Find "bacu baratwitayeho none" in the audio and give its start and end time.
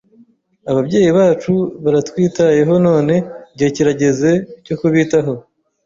1.17-3.13